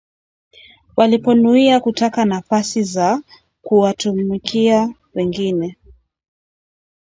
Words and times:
waliponuia 0.97 1.79
kutaka 1.79 2.25
nafasi 2.25 2.83
za 2.83 3.21
kuwatumikia 3.61 4.93
wengine 5.13 5.77